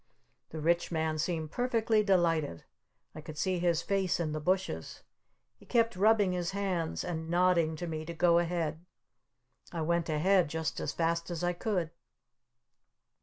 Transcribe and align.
The 0.49 0.59
Rich 0.59 0.91
Man 0.91 1.19
seemed 1.19 1.51
perfectly 1.51 2.01
delighted. 2.03 2.63
I 3.13 3.21
could 3.21 3.37
see 3.37 3.59
his 3.59 3.83
face 3.83 4.19
in 4.19 4.31
the 4.31 4.39
bushes. 4.39 5.03
He 5.57 5.67
kept 5.67 5.95
rubbing 5.95 6.31
his 6.31 6.53
hands! 6.53 7.03
And 7.03 7.29
nodding 7.29 7.75
to 7.75 7.85
me 7.85 8.03
to 8.05 8.13
go 8.15 8.39
ahead! 8.39 8.83
I 9.71 9.81
went 9.83 10.09
ahead 10.09 10.47
just 10.49 10.79
as 10.79 10.91
fast 10.91 11.29
as 11.29 11.43
I 11.43 11.53
could. 11.53 11.91